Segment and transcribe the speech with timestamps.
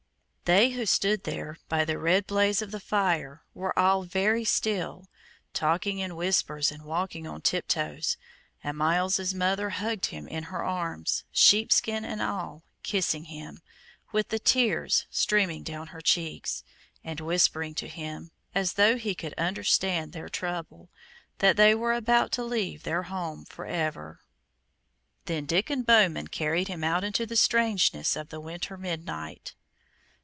[0.57, 5.07] They who stood there by the red blaze of the fire were all very still,
[5.53, 8.17] talking in whispers and walking on tiptoes,
[8.61, 13.61] and Myles's mother hugged him in her arms, sheepskin and all, kissing him,
[14.11, 16.65] with the tears streaming down her cheeks,
[17.01, 20.89] and whispering to him, as though he could understand their trouble,
[21.37, 24.19] that they were about to leave their home forever.
[25.27, 29.55] Then Diccon Bowman carried him out into the strangeness of the winter midnight.